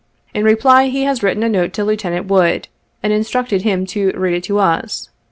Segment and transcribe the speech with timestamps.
[0.33, 2.69] In reply, he has written a note to Lieutenant Wood,
[3.03, 5.09] and instructed him to read it to us.